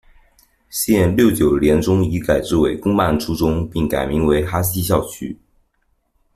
[0.67, 5.37] 现六九联中已改制为公办初中并改名为哈西校区。